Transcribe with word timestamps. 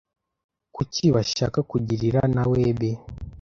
Kuki 0.75 1.03
bashaka 1.15 1.59
kugirira 1.71 2.21
nawebi? 2.33 2.91